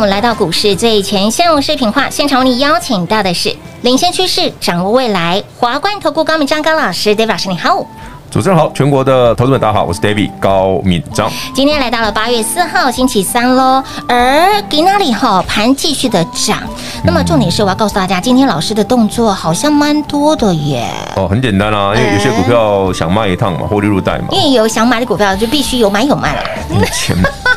[0.00, 7.86] 来到股市最前线视频化现场，为你邀请到的是领先趋势、掌握未来华冠投顾高敏章高老师，David 老师你好。
[8.30, 11.30] 主持人好，全国的投资们大家好，我是 David 高敏章。
[11.54, 16.58] 今天来到了八月四号星期三喽，而给那里哈盘继续的涨。
[17.04, 20.84] 那么重点是我要告诉大家，今天老师的动作好像蛮多的耶。
[21.14, 24.26] 哦，很简单啊，因为有些股票想卖一趟嘛，获利入袋嘛。
[24.32, 26.42] 因为有想买的股票，就必须有买有卖了。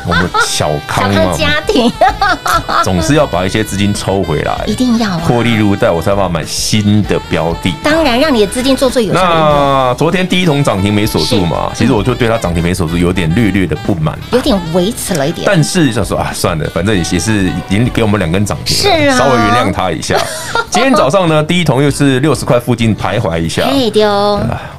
[0.07, 1.91] 我们小康嘛，家庭。
[2.83, 7.73] 总是要把一些资金抽回来，一定要获利入袋，我才把买新的标的。
[7.83, 9.21] 当然，让你的资金做最有效。
[9.21, 11.71] 那昨天第一桶涨停没锁住嘛？
[11.75, 15.43] 其实我就对它涨停没锁住有点略略的不满，有点维持了一点。
[15.45, 20.17] 但是想说啊，算了，反正也是已经给我们两根涨停了，是啊，稍微原谅他一下。
[20.69, 24.07] 今天早上呢，第一桶又是六十块附近徘徊一下，嘿丢，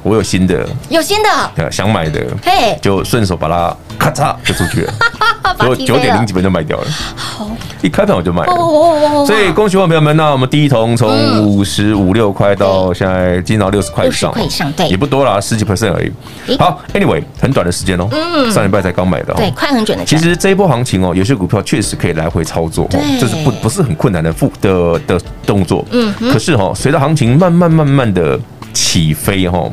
[0.01, 4.93] 我有新的，有新的，想买的，嘿，就顺手把它咔嚓就出去了，
[5.59, 6.87] 就九点零几分就卖掉了。
[7.15, 7.49] 好，
[7.81, 16.57] 一开盘我就卖了，所以恭喜我朋友们，那我们第一桶从五十五六块到现在今朝六十块以上，以上，对，也不多啦，十几 percent 而已。
[16.57, 20.05] 好，Anyway，很短的时间哦，嗯，上礼拜才刚买的，对，快很准的。
[20.05, 28.39] 其实这一波行情哦，有些股票确实可以来回操作，对，这是不不是很困难的复的的动作，嗯，可是哈，随着行情慢慢慢慢的
[28.73, 29.69] 起飞哈，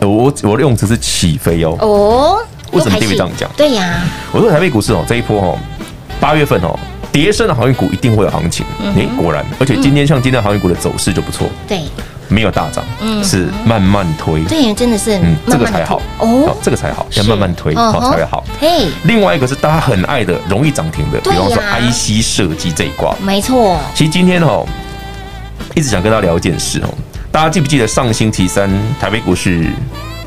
[0.00, 2.38] 我我的用词是起飞哦，哦，
[2.72, 3.50] 为什么 David 这样讲？
[3.56, 4.02] 对呀，
[4.32, 5.58] 我说台北股市哦，这一波哦，
[6.20, 6.78] 八月份哦。
[7.12, 8.64] 跌升的航运股一定会有行情，
[8.96, 11.82] 哎，果然，而且今天像今天航运股的走势就不错，对，
[12.28, 16.00] 没有大涨，嗯，是慢慢推，对，真的是，嗯，这个才好。
[16.16, 18.42] 哦，这个才好，要慢慢推，好才会好。
[18.58, 23.78] 嘿，另外一个是大家很爱的、容易涨停的，比方说 IC 设计这一挂，没错。
[23.94, 24.66] 其实今天哦，
[25.74, 26.88] 一直想跟大家聊一件事哦，
[27.30, 29.66] 大家记不记得上星期三台北股市？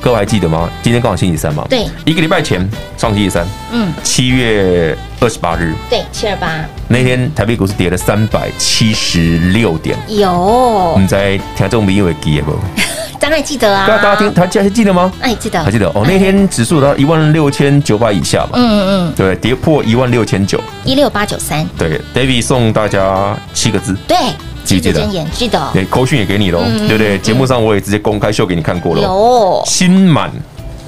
[0.05, 0.69] 各位还记得吗？
[0.83, 1.65] 今天刚好星期三嘛。
[1.67, 2.59] 对，一个礼拜前
[2.95, 6.47] 上星期三，嗯，七月二十八日，对，七二八
[6.87, 9.97] 那天台北股市跌了三百七十六点。
[10.07, 12.55] 有，我们在听这种名为记不？
[13.19, 13.87] 当然记得啊。
[13.87, 15.11] 大家听，他记还记得吗？
[15.21, 16.05] 哎，记得，还记得哦。
[16.05, 18.49] 那天指数到一万六千九百以下嘛。
[18.53, 21.67] 嗯嗯，对，跌破一万六千九，一六八九三。
[21.79, 23.97] 对，David 送大家七个字。
[24.07, 24.15] 对。
[24.65, 27.17] 记得，记得，对，口讯也给你喽，对不对？
[27.19, 29.01] 节目上我也直接公开秀给你看过了。
[29.01, 30.31] 有心满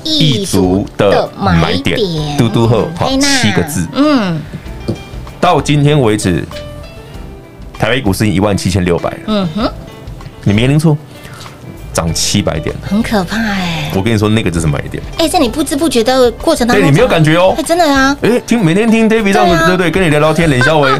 [0.03, 1.97] 意足的买点，
[2.37, 3.87] 嘟嘟鹤，好，七个字。
[3.93, 4.41] 嗯，
[5.39, 6.43] 到今天为止，
[7.77, 9.15] 台北股市一万七千六百。
[9.27, 9.71] 嗯哼，
[10.43, 10.97] 你没听错。
[11.97, 13.91] 涨七百点，很可怕哎！
[13.95, 15.01] 我跟你说，那个就是买点。
[15.17, 17.55] 哎，在你不知不觉的过程当中，你没有感觉哦。
[17.57, 18.15] 哎，真的啊！
[18.21, 19.89] 哎，听每天听 David 这样子，对不对？
[19.89, 20.91] 跟你聊聊天，冷笑微，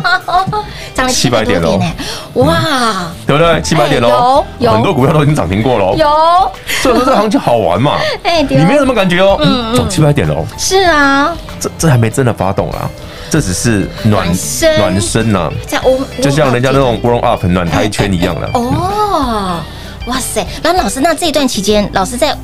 [0.95, 1.79] 涨了七百点哦！
[2.33, 3.61] 哇，对不对？
[3.61, 5.95] 七百点喽，有很多股票都已经涨停过了。
[5.95, 6.51] 有，
[6.81, 7.99] 所以说这行情好玩嘛。
[8.23, 9.37] 哎，你没有什么感觉哦。
[9.39, 10.43] 嗯，涨七百点喽。
[10.57, 12.89] 是啊，这这还没真的发动啊，
[13.29, 15.47] 这只是暖身暖身呐，
[16.19, 18.49] 就像人家那种 warm up 暖胎圈一样的。
[18.55, 19.61] 哦。
[20.07, 20.45] 哇塞！
[20.63, 22.35] 那老师，那这一段期间，老师在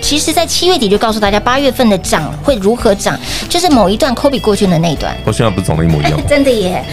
[0.00, 3.18] 其实，在七月底就告诉大家，八月份的涨会如何涨，
[3.48, 5.16] 就是某一段 Kobe 过去的那一段。
[5.24, 6.18] 我现在不是涨得一模一样吗？
[6.28, 6.84] 真的耶！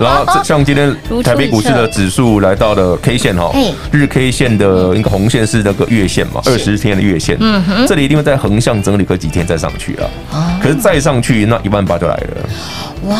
[0.00, 3.52] 然后 像今天台北股市的指数来到了 K 线哈，
[3.90, 7.36] 日 K 线的一个红线是那个月线嘛，二十天的月线。
[7.38, 9.94] 嗯哼，这里一定会在横向整理个几天再上去
[10.30, 10.58] 啊。
[10.62, 13.08] 可是再上去，那一万八就来了。
[13.08, 13.18] 哇！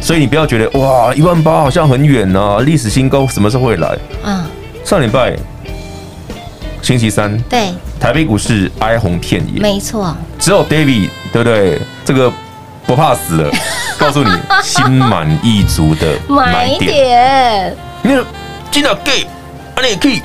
[0.00, 3.96] 所以你不要觉得哇，一万八好像很远啊，历史新高什么时候会来？
[4.24, 4.44] 嗯。
[4.84, 5.36] 上礼拜
[6.82, 11.80] 星期三，对，台北股市哀鸿遍野，没错，只有 David 对不对？
[12.04, 12.32] 这个
[12.86, 13.50] 不怕死了，
[13.98, 14.30] 告诉你
[14.62, 17.76] 心满意足的买点。
[18.02, 18.18] 你
[18.70, 19.24] 进了 gay，
[19.74, 20.20] 啊，你也可以，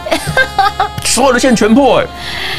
[1.04, 2.06] 所有的线全破哎！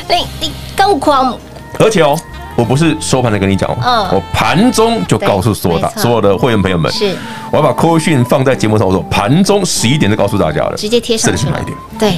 [0.08, 1.36] 你你够狂！
[1.78, 2.18] 而且哦，
[2.56, 7.14] 我不是收盘的跟你讲，哦，我盘中就告诉所有的所有的会员朋友们，是，
[7.52, 12.14] 我要把扣讯放在节目上，我说盘中十一点就告诉大家了，直接贴上去买点，对，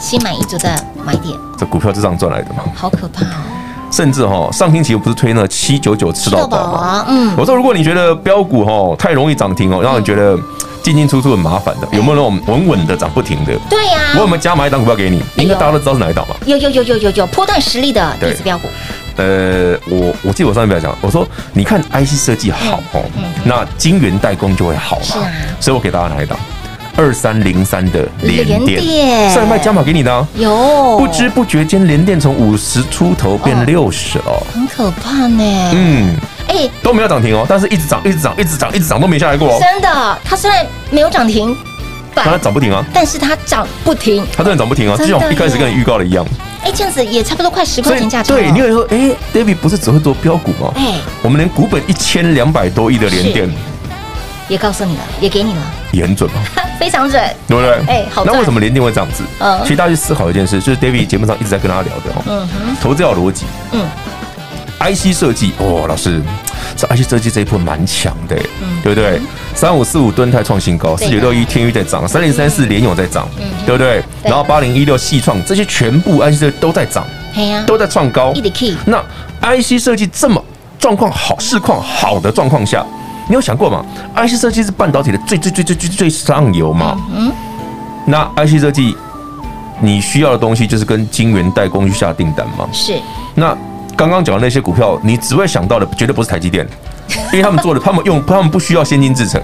[0.00, 0.68] 心满意足的
[1.04, 1.36] 买点。
[1.58, 2.64] 这股票是这样赚来的吗？
[2.74, 3.44] 好可怕哦！
[3.92, 7.04] 甚至哈，上星期我不是推那七九九吃到饱吗？
[7.08, 10.38] 嗯，我说如果你觉得标股哈太容易涨停哦，让你觉得。
[10.82, 13.52] 进进出出很麻烦的，有没有那种稳稳的涨不停的？
[13.68, 15.20] 对呀，我有没有加买一档股票给你？
[15.34, 16.36] 应该大家都知道是哪一档吧？
[16.46, 18.68] 有有有有有有波段实力的电子标股。
[19.16, 23.02] 呃，我我记得我上面讲，我说你看 IC 设计好哦，
[23.44, 25.04] 那晶圆代工就会好嘛。
[25.04, 25.30] 是啊，
[25.60, 26.38] 所以我给大家哪一档？
[26.98, 30.26] 二三零三的联电，上一拜加码给你的。
[30.36, 35.70] 有，不知不觉间连电从五十出头变六十了，很可怕呢。
[35.74, 36.16] 嗯。
[36.48, 39.58] 哎，都没有涨停哦，但是一直涨，一直涨，一直涨，一直涨都没下来过哦。
[39.60, 41.54] 真的，它虽然没有涨停，
[42.14, 42.82] 但它涨不停啊。
[42.94, 46.24] 但是它涨不停，它真的涨不停啊，就像我一开始跟你预告的一样。
[46.66, 48.32] 哎，这样子也差不多快十块钱价值。
[48.32, 50.72] 对，你有人说，哎，David 不是只会做标股吗？
[50.74, 53.48] 哎，我们连股本一千两百多亿的联电
[54.48, 56.40] 也告诉你了，也给你了，也很准吗？
[56.76, 57.72] 非常准，对不对？
[57.86, 58.24] 哎，好。
[58.24, 59.22] 那为什么联电会这样子？
[59.38, 62.22] 嗯，其实大家去思考一件事，就是 David 节目上一直在跟大家聊的哦。
[62.26, 63.44] 嗯哼，投资要逻辑。
[63.70, 63.84] 嗯。
[64.78, 66.20] IC 设计哦，老师，
[66.76, 69.20] 这 IC 设计这一波蛮强的，嗯、对不对？
[69.56, 74.04] 三五四五吨泰创新高，四九六一天钰在涨，三零三四联勇在涨，嗯、对不对？
[74.22, 77.02] 然后八零一六细创这些全部 IC 设计都在涨，
[77.34, 78.34] 啊、都在创高。
[78.84, 79.02] 那
[79.40, 80.44] IC 设计这么
[80.78, 82.84] 状况好、市况好的状况下，
[83.28, 83.82] 你有想过吗
[84.14, 86.94] ？IC 设计是半导体的最最最最最最上游嘛？
[87.14, 87.32] 嗯，
[88.04, 88.94] 那 IC 设计
[89.80, 92.68] 你需要的东西就是跟晶圆代工去下订单吗？
[92.72, 92.92] 是。
[93.34, 93.56] 那
[93.96, 96.68] 刚刚讲的那些股票，你只会想到的绝对不是台积电，
[97.32, 99.40] 因为他们做的，他们用，他们不需要先进制程，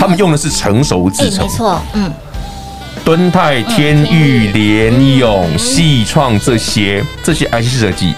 [0.00, 1.46] 他们用的是成熟制程。
[1.46, 2.12] 没错，嗯，
[3.04, 8.14] 敦泰、天钰、联咏、细创这些这些 IC 设计，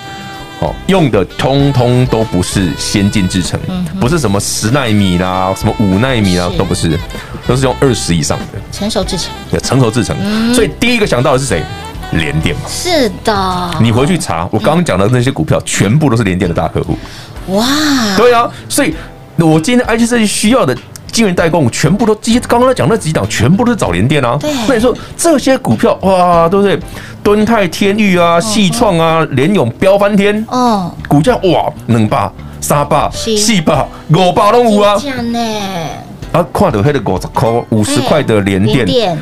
[0.60, 3.60] 哦，用的通通都不是先进制程，
[4.00, 6.98] 不是什么十纳米啦，什么五纳米啦，都不是，
[7.46, 9.30] 都是用二十以上的成熟制程。
[9.50, 10.16] 对，成熟制程。
[10.54, 11.62] 所以第一个想到的是谁？
[12.12, 13.70] 联电嘛，是的。
[13.80, 16.98] 你回去查，我刚刚讲的那些股票，全部都是联电的大客户。
[17.50, 17.66] 哇，
[18.16, 18.94] 对啊，所以
[19.36, 20.76] 我今天 IC 设计需要的
[21.10, 24.36] 晶圆代工，全部都这些刚刚讲那几档，全部都是找联电啊。
[24.40, 26.78] 对，所以说这些股票哇，对不对
[27.22, 30.44] 敦泰、天域啊、矽创啊、联勇飙翻天。
[30.48, 32.30] 哦，股价哇，两百、
[32.60, 34.96] 三百、四百、五百都有啊。
[35.00, 35.38] 这样呢？
[36.32, 39.18] 啊，看到那个五十块、五十块的联电。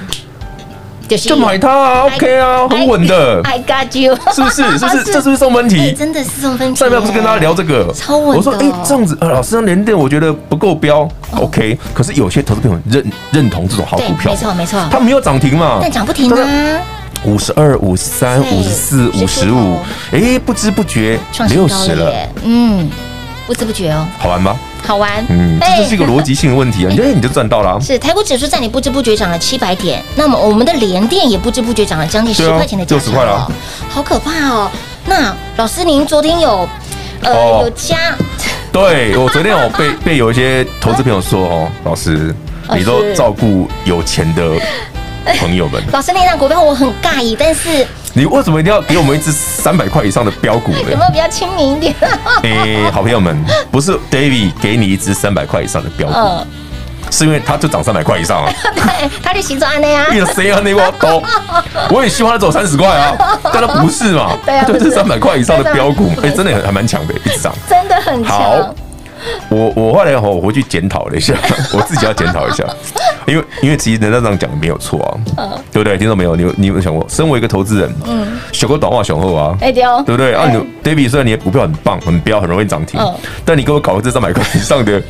[1.16, 3.40] 就买它啊，OK 啊，很稳的。
[3.44, 4.78] I got you，是不 是？
[4.78, 5.04] 是不是？
[5.04, 5.92] 这 是不是送分题？
[5.92, 6.78] 真的是送分题。
[6.78, 7.92] 上面不是跟大家聊这个？
[7.94, 8.36] 超稳。
[8.36, 11.08] 我说，哎，这样子，呃，老师，连电我觉得不够标
[11.40, 11.78] ，OK。
[11.94, 14.80] 可是有些投资朋友认认同这种好股票，没错没错。
[14.90, 15.78] 它没有涨停嘛？
[15.80, 16.46] 但涨不停啊。
[17.24, 19.76] 五十二、五十三、五十四、五十五，
[20.12, 21.18] 哎，不知不觉
[21.48, 22.12] 六十了。
[22.44, 22.88] 嗯，
[23.48, 24.06] 不知不觉哦。
[24.18, 24.54] 好玩吗？
[24.86, 26.88] 好玩，嗯，这就是一个逻辑性的问题啊！
[26.90, 27.80] 你 哎，你就赚到了。
[27.80, 33.50] 是台股指数在你不知不觉涨了七百点，那么我们的联电也不知不觉涨了将近十块钱的价值了，
[33.88, 34.70] 好可怕哦！
[35.06, 36.68] 那老师，您昨天有
[37.22, 38.14] 呃有加？
[38.70, 42.34] 对，我昨天有被 被有一些投资朋友说哦，老师，
[42.76, 44.52] 你都照顾有钱的
[45.38, 45.82] 朋友们。
[45.90, 47.86] 老师，那张股票我很尬意，但是。
[48.18, 50.78] 你为什么一定要给我们一只三百块以上的标股呢？
[50.90, 51.94] 有没有比较亲民一点？
[52.42, 56.44] 哎、欸，好朋友们，不是 David 给你一只三百块以上的标股，呃、
[57.12, 58.52] 是因为它就涨三百块以上啊。
[58.74, 60.04] 对，它就形状安内啊。
[60.10, 60.60] 你的谁啊？
[60.64, 61.22] 你我都，
[61.90, 63.16] 我也希望它走三十块啊，
[63.52, 64.36] 但它不是嘛？
[64.44, 68.32] 对啊，就是三百块以上的标股，哎、欸，真的还蛮强的，一直涨，真的很强。
[68.32, 68.74] 好，
[69.48, 71.34] 我我后来我回去检讨了一下，
[71.72, 72.64] 我自己要检讨一下。
[73.28, 74.98] 因为因为其实人家这样讲没有错
[75.36, 75.96] 啊，对不对？
[75.98, 76.34] 听到没有？
[76.34, 80.34] 你你有没有想过，身为一个投资人，嗯，学过短话雄厚啊，对不对？
[80.34, 83.00] 啊，你 David 虽然你的股票很棒、很彪、很容易涨停，
[83.44, 85.02] 但你给我搞个这三百块以上的，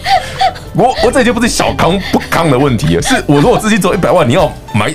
[0.75, 4.93] 我我这就不是小康不康的问题了，是我说我自己做一百万，你要买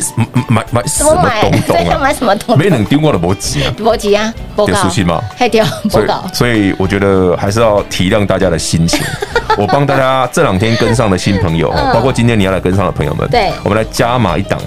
[0.48, 2.00] 买买什么东东啊？
[2.02, 2.58] 买什么东？
[2.58, 5.22] 没人丢过的搏击啊，搏击啊，有熟悉吗？
[5.38, 9.02] 太屌，所以所以我觉得还是要体谅大家的心情。
[9.58, 14.60] 我帮大家这两天跟上的新朋友，包括今天你要来跟上的朋友们，对，我们来加码一档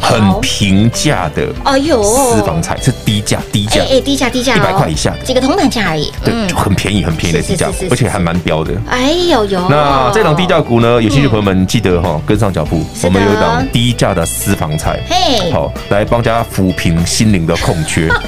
[0.00, 5.18] 很平价的，哎呦，私房菜是低价低价，哎低价低价，一百块以下的。
[5.24, 8.72] 几个铜板价而已，对，就很便宜很便宜的低价，而且还蛮标的。
[8.88, 18.08] 哎呦呦，那这档低价股呢，有兴趣朋友们记得哈跟上脚步，我们有一档低价的私房菜，嘿，好来帮大家抚平心灵的空缺。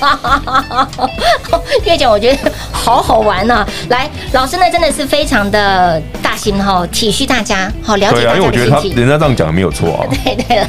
[1.85, 8.35] 越讲我觉得好好玩呐，来，老师呢真的是非常的大心哈，体恤大家，好了解大家的心情。
[8.35, 10.07] 对啊，因为我觉得他人家这样讲没有错啊。
[10.25, 10.69] 对对了，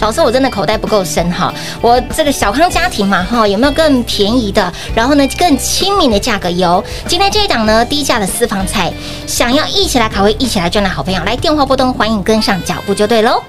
[0.00, 4.72] 老师是我真的口袋不够深哈，我这个小康家庭嘛哈，有没有更便宜的？
[4.94, 6.82] 然后呢更亲民的价格有？
[7.06, 8.90] 今天这一档呢低价的私房菜，
[9.26, 13.42] 想要一起来卡位、一起来赚的好朋友，来电话拨通，欢迎跟上脚步就对喽。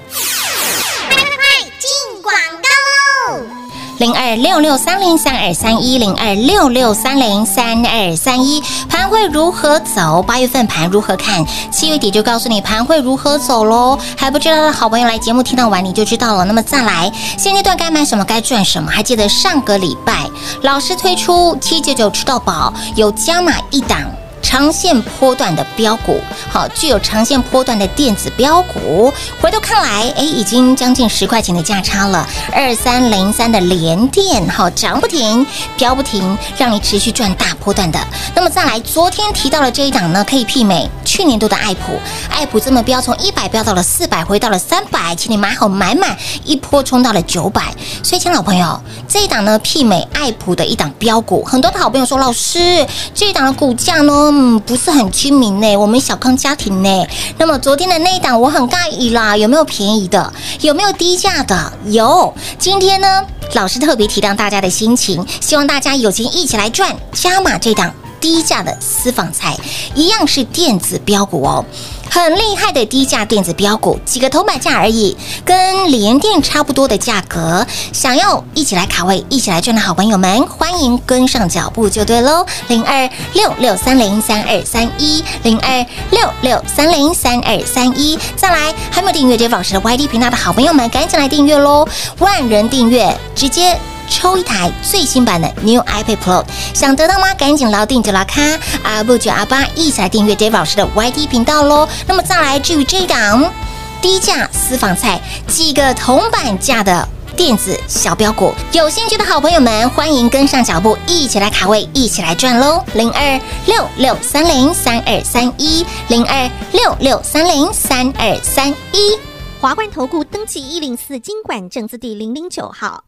[3.98, 10.22] 零二六六三零三二三一零二六六三零三二三一，盘会如何走？
[10.22, 11.44] 八月份盘如何看？
[11.72, 13.98] 七月底就告诉你盘会如何走喽。
[14.16, 16.44] 还不知道的好朋友来节目听到完你就知道了。
[16.44, 18.24] 那么再来，现阶段该买什么？
[18.24, 18.88] 该赚什么？
[18.88, 20.30] 还记得上个礼拜
[20.62, 23.98] 老师推出七九九吃到饱，有加码一档。
[24.42, 32.26] 长线波段的标股，好，具有长线波段的电子标股，回头看来，哎，已经将近十块钱的价差了。
[32.52, 37.98] 二三零三的联电，好，涨不停，飙不停，让你持续赚大波段的。
[38.34, 47.62] 那么再来，昨天提到了这一档呢，可以媲美去年度的爱普，爱普这么飙，从一百飙到了四百，回到了三百，请你买好买满，一波冲到了九百。
[48.02, 54.27] 所以，亲老朋友，这一档呢，媲美爱普的一档标股，很多的好朋友说，老师，这一档的股价呢？
[54.30, 57.06] 嗯，不是很亲民呢，我们小康家庭呢。
[57.38, 60.30] 那么昨天的那一档我很介意啦，有没有便宜的？
[60.60, 61.72] 有没有低价的？
[61.86, 62.34] 有。
[62.58, 69.56] 今天呢，老师特别体谅大家的心情，希望大家有钱一起来赚，加码这档低价的私房菜，
[69.94, 71.64] 一样是电子标股哦。
[72.10, 77.66] 很厉害的低价电子标股，几个头版价而已，跟联电差不多的价格。
[77.92, 82.44] 想要一起来卡位、一起来赚的好朋友们，欢迎跟上脚步就对喽。
[82.68, 88.18] 零二六六三零三二三一，零二六六三零三二三一。
[88.36, 91.86] 再来，还没有订阅 Jeff 老师的 YT 频道的好朋友们，赶紧来订阅喽！
[92.18, 93.78] 万人订阅，直接。
[94.08, 97.32] 抽一台最新版的 New iPad Pro，想得到吗？
[97.34, 98.42] 赶紧牢定就牢卡
[98.82, 101.88] 阿布九阿八，一起来订阅 Dave 老师的 YT 频道喽。
[102.06, 103.52] 那么再来，至于这一档
[104.00, 112.82] 低价私房菜，几个铜板价的电子小标股，有兴趣的好朋友们，欢迎跟上脚步，一起来卡位，一起来赚喽！
[112.94, 119.18] 零二六六三零三二三一，零二六六三零三二三一，
[119.60, 123.07] 华冠投顾登记一零四金管证字第零零九号。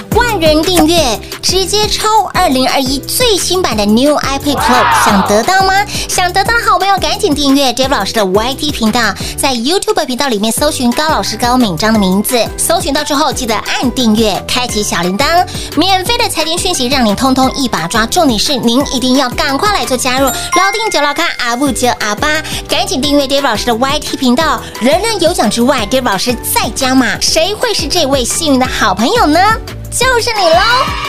[0.31, 5.73] 万人订阅，直接抽二零二一最新版的 New iPad Pro，想得到吗？
[6.07, 15.45] 想得到的好朋友赶紧订阅 Dave 老师的 YT 频道，在 YouTube 频道里面搜寻高老师高敏章的名字，搜寻到之后记得按订阅，开启小铃铛，
[15.75, 18.05] 免费的财经讯息让你通通一把抓。
[18.05, 29.41] 重点是您一定要赶快来做加入，老定九老咖阿布九阿八，赶紧订阅 Dave 老师的 YT 频道，人人有奖之外，Dave 老师再加码，谁会是这位幸运的好朋友呢？
[29.91, 30.55] 就是你喽！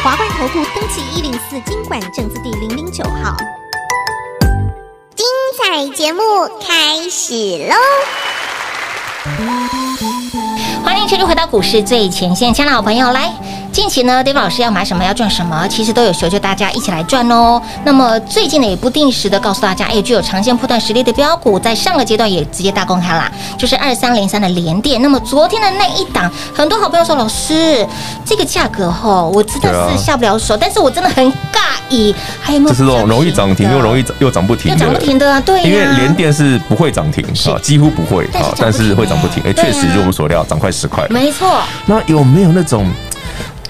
[0.02, 3.36] 华冠投顾登记一零四经管证字第零零九号，
[5.14, 5.24] 精
[5.56, 6.20] 彩节目
[6.60, 7.76] 开始喽！
[10.84, 13.32] 欢迎继续回到股市最前线，亲爱的好朋友来。
[13.72, 17.60] 近期呢，David 老师要买什么，要赚什么，其实都有求求大家一起来赚哦。
[17.84, 25.00] 那么最近呢，也不定时的告诉大家，哎，具有长线波段实力的标股，在上个阶段也直接大公开啦，就是二三零三的联电。
[25.00, 27.86] 那么昨天的那一档，很多好朋友说，老师
[28.26, 32.14] 这个价格哈，我知道是下不了手，啊、但是我真的很尬意。
[32.42, 32.70] 还有没有？
[32.70, 39.42] 就是这种容易涨停又容易又涨不停，又涨不停的啊，对、啊，因为联电是不会涨停啊，几乎不会啊，但是会涨不停。
[39.46, 41.62] 哎，确实如我们所料，涨快十块，没错。
[41.86, 42.86] 那有没有那种？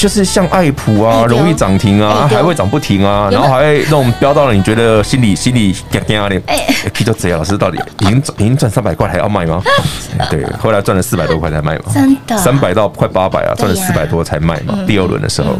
[0.02, 6.42] 就是像爱普啊，容易涨停啊，还会涨不停啊，然后还会那种飙到了，你觉得心里心里惊惊的。
[6.48, 6.58] 哎
[6.92, 9.62] ，K 都这样，老师到底已经已经赚三百块还要卖吗？
[10.28, 14.76] 对，后来赚了四百多块才卖嘛，真的，三百到快八百啊，赚了四百多才卖嘛。
[14.88, 15.56] 第二轮的时候，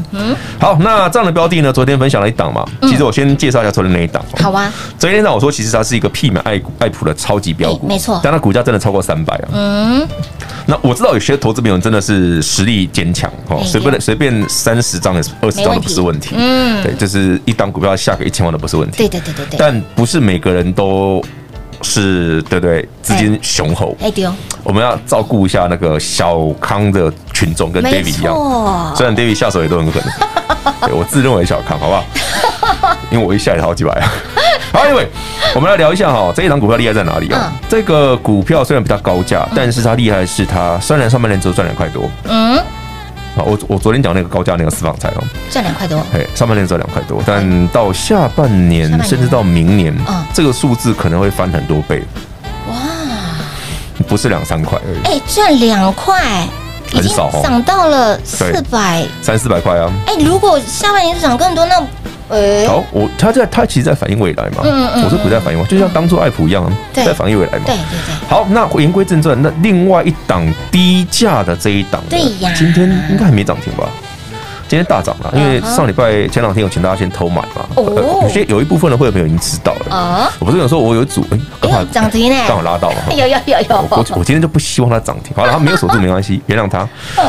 [0.58, 4.20] 好，那这样的标的呢，昨天分享了一档嘛，其实我先介绍一下昨天那一档。
[4.40, 9.48] 好啊，昨天那档我说其实它是一个媲美爱爱普的超级标股，没错，但它股价真的超过三百啊。
[9.52, 10.08] 嗯，
[10.66, 16.34] 那我知道有些投资朋友真的是实力坚强哦，随便随便三十张、二十张都不是问题。
[16.36, 18.98] 嗯，对，就是一档股票下个一千万都不是问题。
[18.98, 19.58] 对对对对对。
[19.58, 21.22] 但不是每个人都
[21.82, 22.88] 是对不对？
[23.02, 23.96] 资金雄厚。
[24.00, 24.34] 哎对哦。
[24.62, 28.94] 我们要照顾一下那个小康的群众，跟 David 一样。
[28.94, 30.02] 虽然 David 下手也都很狠，
[30.86, 32.04] 对我自认为小康，好不好？
[33.10, 34.12] 因为我一下也好几百啊。
[34.72, 35.06] 好，因为
[35.54, 37.52] 我们来聊一下哈，这一档股票厉害在哪里啊？
[37.68, 42.08] 这个股票虽然比较高价，但是它厉害是它虽然上半年只有赚两块多。
[42.24, 42.58] 嗯。
[43.34, 45.98] 好，我我昨天讲那个高价那个私房菜哦，赚两块多。
[46.12, 49.96] 哎，上半年只有两块多，但到下半年甚至到明年，
[50.34, 52.02] 这个数字可能会翻很多倍。
[52.68, 52.76] 哇，
[54.06, 55.14] 不是两三块而已。
[55.16, 56.46] 哎，赚两块，
[56.92, 59.90] 很少哦，涨到了四百三四百块啊。
[60.06, 61.82] 哎，如果下半年涨更多，那。
[62.66, 68.28] 好，我他在他其实在反映未来嘛，嗯嗯，我说不在反映嘛，就像当初爱普一样，在反映未来嘛，对对对。
[68.28, 73.88] 好，那言归正传，那另外一档低价的这一档，对呀，今天应该还没涨停吧？
[74.72, 80.32] 今天大涨了，因为上礼拜前两天有请大家先偷买嘛，有些有一部分的会员朋友已经知道了啊。
[80.38, 81.22] 我不是有说我有一组，
[81.60, 83.86] 哎，涨停呢，刚好拉到了， 有有有有。
[83.90, 86.88] 我我今天就不希望它涨停，好了，它没有守住没关系，原谅它。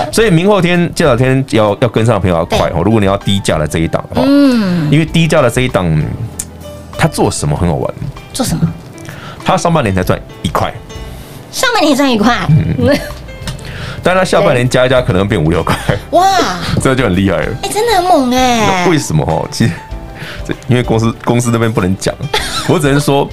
[0.10, 2.82] 所以明后天这两天要要跟上的朋友要快哦。
[2.82, 6.02] 如果你要低价的这一档的话，嗯，因为低价的这一档，
[6.98, 7.94] 它做什么很好玩？
[8.32, 8.66] 做什么？
[9.44, 10.74] 它上半年才赚一块，
[11.52, 12.98] 上半年赚一块，嗯。
[14.04, 15.76] 但他下半年加一加，可能变五六块。
[16.12, 16.28] 哇，
[16.84, 17.56] 这就很厉害了。
[17.64, 18.86] 哎，真的很猛哎。
[18.90, 19.48] 为什么哦？
[19.50, 19.74] 其实，
[20.68, 22.14] 因为公司公司那边不能讲，
[22.68, 23.28] 我只能说。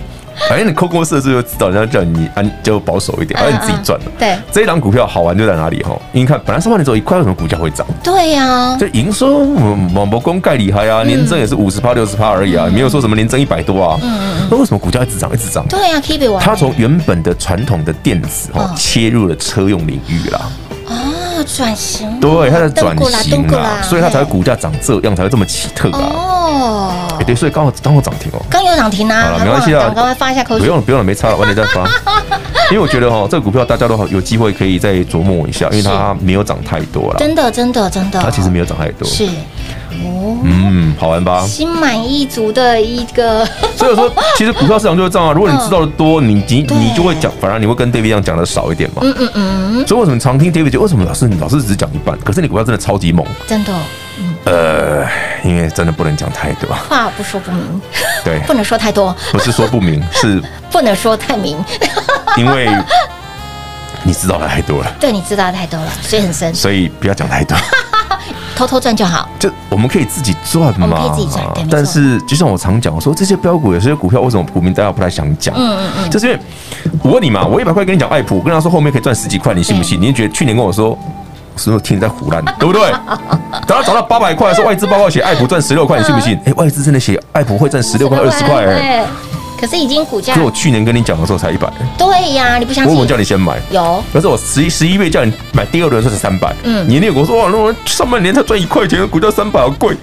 [0.49, 4.07] 反正你扣公司的时候就知道，人家叫你安就保守一点，反正你自己赚了。
[4.19, 5.97] 对，这一档股票好玩就在哪里哈？
[6.13, 7.87] 你看，本来上半年只有一块，为什么股价会涨？
[8.03, 13.99] 对呀，这营收某某公盖厉害啊，年增也是五十趴六十趴而已啊，没有说什么年增一百多啊。
[14.03, 15.65] 嗯，那为什么股价一直涨一直涨？
[15.69, 20.41] 对呀，keep it 它从原本的传统的电子哈切入了车用领域啦。
[20.89, 22.19] 哦，转型。
[22.19, 26.40] 对，它在转型啊，所以它才会股价涨这样，才会这么奇特啊。
[27.35, 30.61] 所以刚好刚好涨停哦，刚有涨停啊，好了，没关系啊，赶快发一下口水。
[30.61, 31.89] 不用了，不用了，没差了，晚点再发。
[32.71, 37.17] 因为我觉得哈，这个股票大家都好有机会可以再琢磨一下，因为它没有涨太多了。
[37.19, 39.09] 真的，真的，真的，它其实没有涨太多。
[39.09, 41.45] 是，哦，嗯，好玩吧？
[41.47, 43.45] 心满意足的一个。
[43.77, 45.33] 所以说，其实股票市场就是这样啊。
[45.33, 48.99] 如果你知道的多，你你你就会讲，反而你会跟 David 一样讲的少一点嘛。
[49.03, 49.87] 嗯嗯嗯。
[49.87, 50.81] 所以为什么常听 David 就？
[50.81, 52.17] 为什么老师你老师只讲一半？
[52.25, 53.73] 可是你股票真的超级猛，真的。
[54.45, 55.07] 呃，
[55.45, 57.81] 因为真的不能讲太多，话不说不明。
[58.25, 61.63] 对，不能说太多，不是说不明， 是不能说太明。
[62.37, 62.69] 因为
[64.03, 67.57] 你知道的太多了，对，你知道的太多了，水很深，所以不要讲太多，
[68.57, 69.29] 偷偷赚就好。
[69.39, 71.69] 就我们可以自己赚嘛，可以自己赚。
[71.71, 75.55] 但是就像我常讲，我说这些标股，有些股票为什么股民大家不太想讲？
[75.55, 76.41] 嗯嗯嗯，就是因为
[77.03, 80.01] 我问你嘛，我一百块跟你讲爱普，我跟他说后面可以赚十几块，你信不信？
[80.01, 80.99] 你觉得去年跟我说？
[81.63, 82.91] 是不是听你在胡乱， 对不对？
[83.67, 86.39] 等他涨到八百块的时候，外资报告写爱普赚十六块，你信不信？
[86.47, 89.05] 哎，外资真的写爱普会赚十六块、二十块哎。
[89.61, 91.71] 可是已经股价，可是我去年跟你讲的时候才一百。
[91.99, 92.97] 对呀，你不相信？
[92.97, 94.03] 我叫你先买，有。
[94.11, 96.51] 可是我十一十一月叫你买第二轮，说是三百。
[96.63, 99.95] 嗯，你那个我说哇，那我上半年才赚一块钱，股价三百好贵。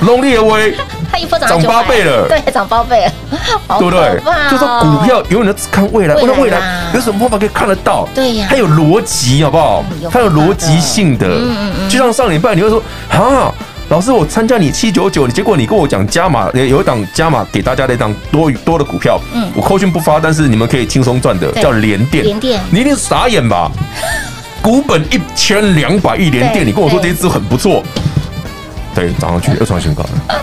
[0.00, 0.74] 农历威，
[1.10, 3.12] 它一波涨涨八倍了，对，涨八倍了，
[3.78, 4.20] 对不对？
[4.50, 6.58] 就说股票永远都只看未来，未来未来
[6.94, 8.08] 有什么方法可以看得到？
[8.14, 9.84] 对呀，它有逻辑，好不好？
[10.10, 11.26] 它有逻辑性的。
[11.26, 11.90] 嗯嗯嗯。
[11.90, 13.52] 就像上礼拜你会说啊，
[13.88, 22.22] 老师，我参加你七九九，结果你跟我讲加码，有一档加码给大家的一档多多的股票，嗯，我扣讯不发，但是你们可以轻松赚的，叫连电。
[22.24, 23.70] 连电，你一定傻眼吧？
[24.60, 27.82] 股本一千两百亿连电，你跟我说这支很不错。
[28.98, 30.10] 对，涨上去又创新高了，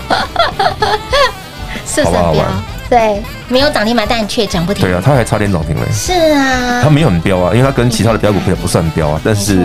[2.04, 2.46] 好不好玩？
[2.88, 4.82] 对，没有涨停板，但却涨不停。
[4.82, 5.82] 对啊，它还差点涨停嘞。
[5.92, 9.58] 是啊，它没有很飙啊，因为它跟其他的标股也不算飙啊，但是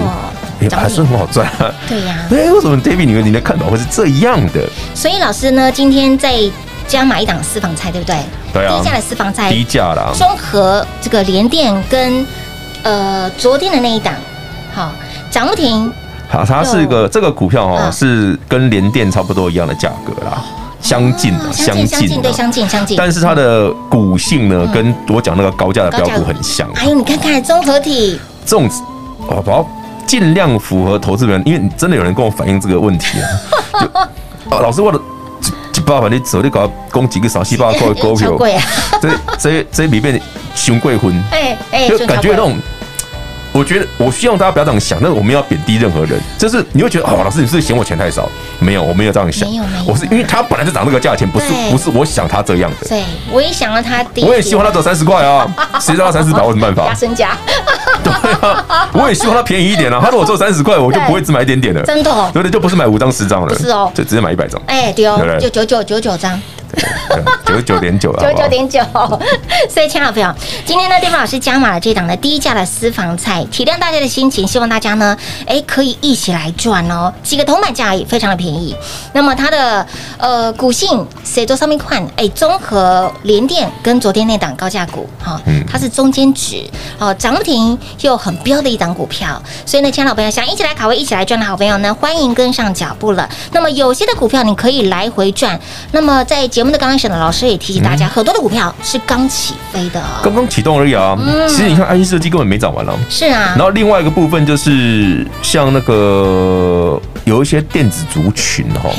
[0.71, 1.49] 还是很好赚。
[1.87, 4.67] 对呀， 哎，为什么 David 你们你的看法会是这样的？
[4.93, 6.35] 所以老师呢，今天在
[6.85, 8.17] 加买一档私房菜，对不对？
[8.51, 12.25] 对啊，低价的私房菜，低价啦，综合这个联电跟
[12.83, 14.13] 呃昨天的那一档，
[14.73, 14.91] 好
[15.29, 15.89] 涨不停。
[16.31, 20.41] 好，它是一个这个股票哦，是跟联电差不多一样的价格啦，
[20.81, 22.95] 相近的，相近，对，相近，相近。
[22.97, 26.65] 但是它的股性呢，跟我讲那个高价的标股很像。
[26.75, 28.69] 哎呦，你看看综合体，这种，
[29.27, 29.69] 宝宝
[30.07, 33.27] 尽量符合投资人，因为真的有人跟我反映这个问题啊。
[34.49, 34.97] 就啊，老师，我的
[35.75, 38.37] 一百万你手里搞攻几个少七八 块股票，
[39.01, 40.21] 这这这里面
[40.55, 42.55] 熊贵婚， 哎哎，就感觉那种。
[43.53, 48.29] 我觉得我希望大家不要这样想，但是我们要贬低任何人，就是你会觉得哦，老师你是嫌我钱太少？
[48.59, 52.87] 没有，我没有这样想，没有没有，我是因为他本来就涨这个价钱，不是不是我想他这样的。
[52.87, 55.45] 对，我也想了他低，我也希望他走三十块啊，
[55.81, 56.87] 谁知道他三十块，我有什么办法？
[56.87, 57.37] 加身价。
[58.03, 58.11] 对
[58.41, 59.99] 啊，我也希望他便宜一点啊。
[60.01, 64.59] 他如果做三十块，我就不会只买一点点的，真的哦，对对，就不是买五张十张了，不是哦，就直接买一百张。
[64.65, 66.39] 哎，对哦，就九九九九张。
[67.45, 68.79] 九十九点九啊，九九点九。
[69.69, 70.33] 所以，亲爱的朋友，
[70.65, 77.13] 今天呢，David 老师加码了这档的低价的私房菜，体谅大家的心情，希望大家呢，哎，可以一起来赚哦。
[77.23, 78.75] 几个铜板价也非常的便宜。
[79.13, 79.85] 那么它的
[80.17, 82.05] 呃股性，谁做上面看？
[82.15, 86.63] 哎，综合联电跟昨天那档高价股，哈，它是中间值
[86.97, 89.41] 哦，涨不停又很标的一档股票。
[89.65, 93.29] 所以呢，亲爱的朋友，想一起来卡位、一起来赚的好朋友呢，欢迎跟上脚步了。
[93.51, 95.59] 那么有些的股票你可以来回赚。
[95.91, 101.17] 那么在节目的刚开始呢，老师也提醒大家，很多的股票是刚起飞的，刚刚启动而已啊。
[101.47, 102.97] 其实你看，IC 设计根本没涨完了。
[103.09, 103.53] 是啊。
[103.55, 108.89] 然后另外一个部分就是像那个有一些电子族群哈，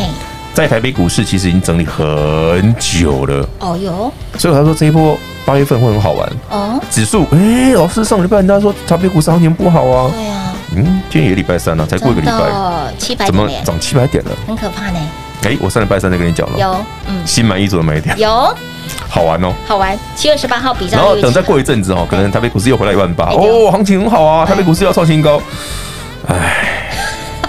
[0.55, 3.49] 在台北股市其实已经整理很久了。
[3.59, 4.13] 哦哟。
[4.39, 6.33] 所以他说这一波八月份会很好玩。
[6.51, 6.81] 哦。
[6.91, 10.11] 指数哎，老师上礼拜人家说台北股市行情不好啊。
[10.13, 10.55] 对啊。
[10.75, 12.35] 嗯，今天也礼拜三了，才过一个礼拜，
[12.99, 14.31] 七百怎么涨七百点了？
[14.47, 14.99] 很可怕呢。
[15.45, 18.55] 哎，我上礼拜三就跟你讲了，有，嗯，心满意足的买点，有，
[19.09, 19.99] 好玩哦，好玩。
[20.15, 25.41] 七月十八号比较，然后等再过一阵子哦，可能台北股市又回来一万八，哦，行情很好啊，台北股市要创新高，
[26.29, 26.89] 哎，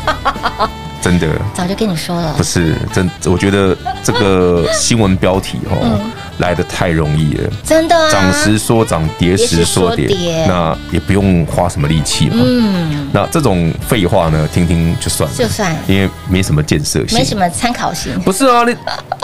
[1.01, 5.99] 真的，早就跟你说了，不是真，我觉得这个新闻标题哦。
[6.39, 10.07] 来的太容易了，真的，涨时说涨，跌时说跌，
[10.47, 12.37] 那也不用花什么力气嘛。
[12.39, 18.19] 嗯，那这种废话呢，听听就算了，就算，因为没什么建设性，没什么参考性。
[18.21, 18.75] 不是啊，你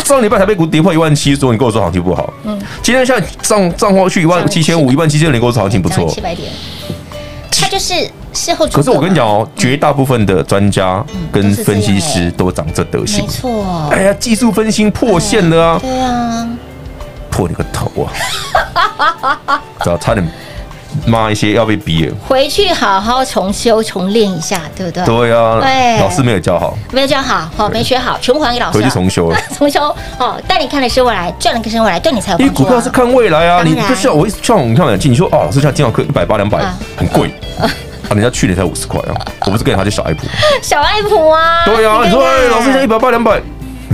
[0.05, 2.31] 上礼拜台北股跌破一万七，说你跟我说行情不好。
[2.43, 6.51] 嗯，今天现在涨涨过去一万七千五，一万七千，你跟我说行情不错，七百点。
[7.51, 7.93] 他就是
[8.31, 13.89] 事后，可是我跟你讲哦，绝大部分的专家跟分析师都长这德行，没错。
[13.91, 16.47] 哎呀，技术分析破线了啊，对啊。
[17.39, 18.11] 破你个头啊！
[19.81, 20.29] 只要差点
[21.05, 25.05] 骂一些要被逼，回去好好重修重练一下，对不对？
[25.05, 30.37] 对啊，对，老师没有教好，没有教好，好没学好，全部还给老师，回去重修了， 重修哦。
[30.45, 32.39] 带你看的是未来，赚的可是未来，对你才有。
[32.39, 36.59] 因为股票是看未来啊，你不需要我一像我们看两期，你说哦，老师像金豪科一百八两百，
[36.97, 37.33] 很贵。
[37.57, 37.71] 啊，
[38.09, 40.27] 人家去年才五十块啊，我不是跟他就小爱普，
[40.61, 43.41] 小爱普啊，对啊，你说哎，老师像一百八两百。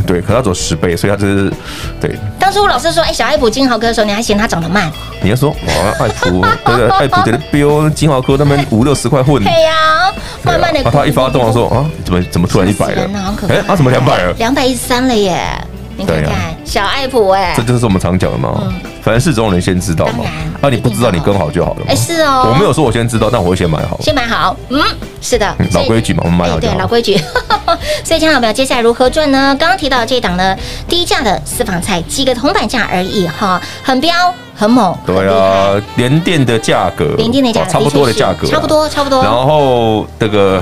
[0.05, 1.51] 对，可他走十倍，所以他这是
[1.99, 2.15] 对。
[2.39, 4.91] 当初老师说，哎，小爱普金豪哥的时候，你还嫌它涨得慢？
[5.21, 9.43] 你要说，哇，爱普对 对，爱普的标金豪哥那边五六十块混。
[9.43, 10.11] 对呀，
[10.43, 10.83] 慢慢的。
[10.83, 13.09] 他一发动，说啊，怎么怎么突然一百了？
[13.49, 14.33] 哎，他怎么两百了？
[14.37, 15.41] 两百一十三了耶！
[15.97, 18.61] 你看看小爱普，哎，这就是我们常讲的嘛。
[19.01, 20.25] 反正是总有人先知道嘛。
[20.61, 21.85] 啊，你不知道，你跟好就好了。
[21.87, 22.49] 哎，是哦。
[22.49, 23.97] 我没有说我先知道，但我会先买好。
[24.01, 24.81] 先买好，嗯，
[25.21, 26.73] 是的，老规矩嘛，我们买好就好。
[26.73, 27.17] 对，老规矩。
[28.03, 29.55] 所以，亲爱的朋友，接下来如何赚呢？
[29.59, 30.55] 刚刚提到这一档呢，
[30.87, 34.13] 低价的私房菜，几个铜板价而已哈，很彪，
[34.55, 34.95] 很猛。
[35.05, 39.23] 对啊，联电的价格，联电的价格差不多的价格，差不多，差不多。
[39.23, 40.61] 然后这个。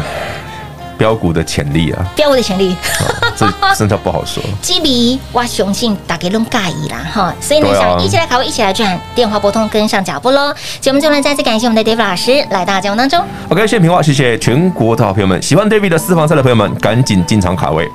[0.97, 2.75] 飙股的潜力啊，标股的潜力，
[3.36, 3.45] 这
[3.77, 4.41] 真的不好说。
[4.62, 10.53] 基比我雄性打给龙盖伊啦哈，所以呢，想一起来考，一起来赚，电话拨通跟上脚步喽。
[10.79, 13.23] 节目最后呢，再次感谢我们的 David 老师来到节目当中。
[13.49, 17.89] OK，谢谢平话，谢谢全国的好朋友们，喜欢 David 的私房菜的朋友们，赶紧进场卡位。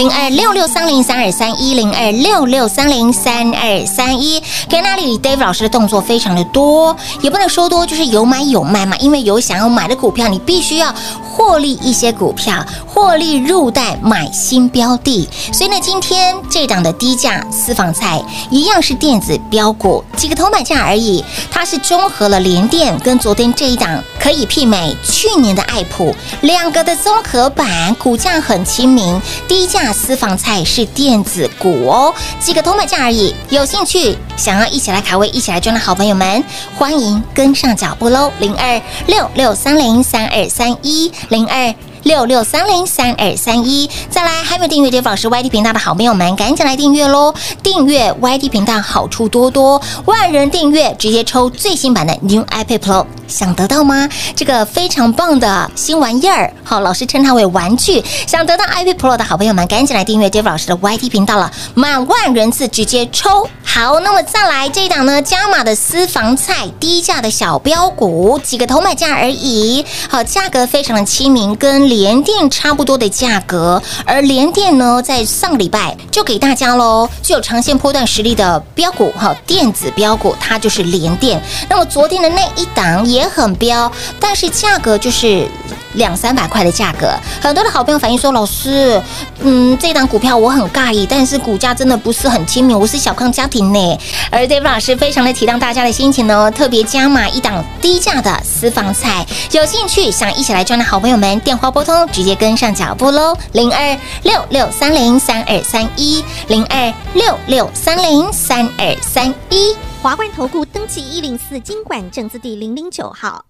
[0.00, 8.96] 零二六六三零三二三一零二六六三零三二三一，看那里，David 老师的动作非常的多，也不能说多，就是有买有卖嘛。
[8.96, 10.90] 因为有想要买的股票，你必须要
[11.30, 15.28] 获利一些股票，获利入袋买新标的。
[15.52, 21.24] 所以呢，今天这档的低价私房菜一样是电子标股，几个铜板价而已。
[21.50, 29.92] 它是综合了联电跟昨天这一档可以媲美去年的爱普两个的综合版，股价很亲民，低价。
[30.00, 33.34] 私房菜是电子股哦，几个铜板价而已。
[33.50, 36.42] 有兴趣想要一起来卡位、一起来赚的好朋友们，
[36.74, 38.32] 欢迎跟上脚步喽！
[38.38, 43.88] 零二六六三零三二三一零二六六三零三二三一。
[44.10, 47.34] 再来，还没有订阅 Dave 老师 YT 频道的好朋友们，赶紧来订阅喽！
[47.62, 54.08] 订阅 YT 频道好处多多，万人订阅直接抽最新版的 New iPad Pro，想得到吗？
[54.34, 58.02] 这个非常棒的新玩意儿，好，老师称它为玩具。
[58.26, 63.48] 想得到 iPad Pro 的好朋友们，赶紧来订阅 Dave 老师的 YT 频道了，满万人次直接抽。
[63.62, 69.84] 好，那么再来这一档呢，加码的私房菜，低价的小标股，几个头买价而已。
[70.08, 73.82] 好，价格非常的亲民，跟联电差不多的价格。
[74.06, 81.42] 而联电呢，在上个礼拜就给大家喽，具有长线波段实力的标股，哈，电子标股，它就是联电。
[81.68, 85.46] 那么昨天的那一档也很标，但是价格就是。
[85.94, 89.00] 两三百块的价格，很多的好朋友反映说：“老师，
[89.40, 93.98] 嗯，这档股票我很尬意，但是股价真的不是很亲民，我是小康家庭呢。”
[94.30, 113.49] 而 David 老师非常的体谅大家的心情呢，特别加码一档低价的私房菜，有兴趣想一起来赚的好朋友们，电话拨通，直接跟上脚步喽，零二六六三零三二三一，零二六六三零三二三一，华冠投顾登记一零四金管证字第零零九号。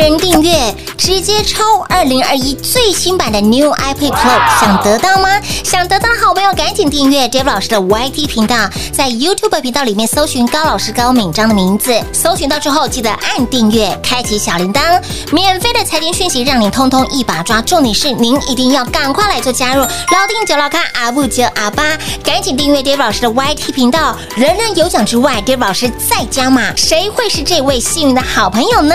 [0.00, 5.28] 人订阅，直接抽二零二一最新版的 New iPad Pro，想得到吗？
[5.62, 8.56] 想得到的好朋友赶紧订阅 Dave 老师的 YT 频道，
[8.94, 14.98] 在 YouTube 频道里面搜寻高老师高敏章的名字，搜寻到之后记得按订阅，开启小铃铛，
[15.32, 17.60] 免费的财经讯息让你通通一把抓。
[17.60, 28.94] 重点是您一定要赶快来做加入，老定九老咖阿布九阿八，赶紧订阅 Dave 老师的 YT 频道，人人有奖之外，Dave 老师再加码，谁会是这位幸运的好朋友呢？